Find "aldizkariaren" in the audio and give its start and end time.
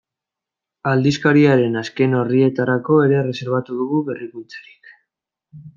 0.91-1.77